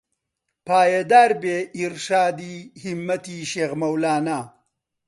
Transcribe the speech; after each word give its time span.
پایەدار 0.67 1.31
بێ 1.41 1.57
ئیڕشادی 1.77 2.55
هیممەتی 2.83 3.47
شێخ 3.51 3.71
مەولانە 3.81 4.39